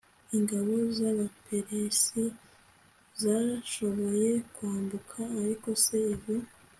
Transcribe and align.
ingabo 0.35 0.71
z 0.95 0.97
abaperesi 1.11 2.21
zashoboye 3.21 4.31
kwambuka 4.53 5.19
ariko 5.41 5.69
se 5.83 5.97
izo 6.13 6.35